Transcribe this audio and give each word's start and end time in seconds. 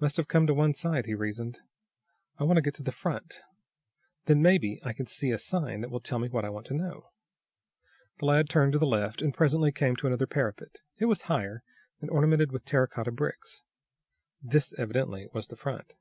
"Must 0.00 0.16
have 0.16 0.26
come 0.26 0.48
to 0.48 0.52
one 0.52 0.74
side," 0.74 1.06
he 1.06 1.14
reasoned. 1.14 1.60
"I 2.38 2.42
want 2.42 2.56
to 2.56 2.60
get 2.60 2.74
to 2.74 2.82
the 2.82 2.90
front. 2.90 3.40
Then, 4.24 4.42
maybe, 4.42 4.80
I 4.84 4.92
can 4.92 5.06
see 5.06 5.30
a 5.30 5.38
sign 5.38 5.80
that 5.80 5.90
will 5.90 6.00
tell 6.00 6.18
me 6.18 6.28
what 6.28 6.44
I 6.44 6.48
want 6.50 6.66
to 6.66 6.74
know." 6.74 7.10
The 8.18 8.24
lad 8.24 8.48
turned 8.48 8.72
to 8.72 8.80
the 8.80 8.84
left, 8.84 9.22
and, 9.22 9.32
presently 9.32 9.70
came 9.70 9.94
to 9.94 10.08
another 10.08 10.26
parapet. 10.26 10.80
It 10.98 11.04
was 11.04 11.22
higher, 11.30 11.62
and 12.00 12.10
ornamented 12.10 12.50
with 12.50 12.64
terra 12.64 12.88
cotta 12.88 13.12
bricks. 13.12 13.62
This, 14.42 14.74
evidently, 14.76 15.28
was 15.32 15.46
the 15.46 15.56
front. 15.56 15.94